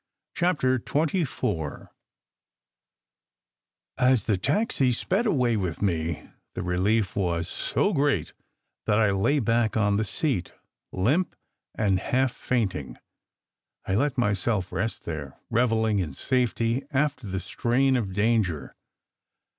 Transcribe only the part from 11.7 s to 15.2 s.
and half fainting. I let myself rest